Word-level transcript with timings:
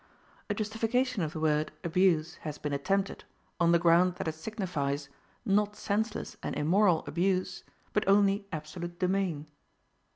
A 0.49 0.55
justification 0.55 1.21
of 1.21 1.33
the 1.33 1.39
word 1.39 1.71
ABUSE 1.83 2.37
has 2.37 2.57
been 2.57 2.73
attempted, 2.73 3.23
on 3.59 3.71
the 3.71 3.77
ground 3.77 4.15
that 4.15 4.27
it 4.27 4.33
signifies, 4.33 5.09
not 5.45 5.75
senseless 5.75 6.37
and 6.41 6.55
immoral 6.55 7.03
abuse, 7.05 7.63
but 7.93 8.07
only 8.07 8.47
absolute 8.51 8.97
domain. 8.97 9.45